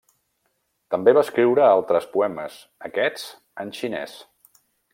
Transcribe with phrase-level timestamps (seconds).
[0.93, 2.57] També va escriure altres poemes,
[2.89, 3.27] aquests
[3.65, 4.17] en xinès.